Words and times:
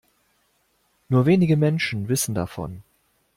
Nur 1.09 1.27
wenige 1.27 1.57
Menschen 1.57 2.09
wissen 2.09 2.33
davon. 2.33 2.81